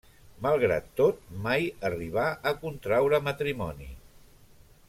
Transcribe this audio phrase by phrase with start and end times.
[0.45, 3.93] Malgrat tot, mai arribà a contraure matrimoni.